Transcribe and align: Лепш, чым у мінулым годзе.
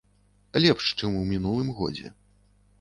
Лепш, 0.63 0.85
чым 0.99 1.19
у 1.21 1.23
мінулым 1.31 1.71
годзе. 1.83 2.15